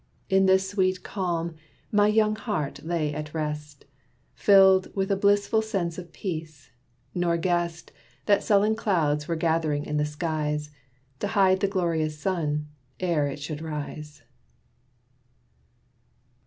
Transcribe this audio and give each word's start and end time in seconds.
In 0.29 0.47
this 0.47 0.67
sweet 0.67 1.03
calm, 1.03 1.53
my 1.91 2.07
young 2.07 2.35
heart 2.35 2.83
lay 2.83 3.13
at 3.13 3.35
rest, 3.35 3.85
Filled 4.33 4.87
with 4.95 5.11
a 5.11 5.15
blissful 5.15 5.61
sense 5.61 5.99
of 5.99 6.11
peace; 6.11 6.71
nor 7.13 7.37
guessed 7.37 7.91
That 8.25 8.41
sullen 8.43 8.73
clouds 8.75 9.27
were 9.27 9.35
gathering 9.35 9.85
in 9.85 9.97
the 9.97 10.05
skies 10.07 10.71
To 11.19 11.27
hide 11.27 11.59
the 11.59 11.67
glorious 11.67 12.17
sun, 12.17 12.67
ere 12.99 13.27
it 13.27 13.37
should 13.39 13.61
rise. 13.61 14.23